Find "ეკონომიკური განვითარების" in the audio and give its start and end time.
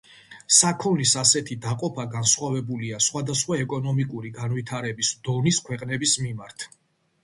3.69-5.17